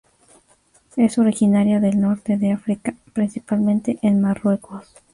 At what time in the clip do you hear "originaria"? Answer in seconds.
1.19-1.79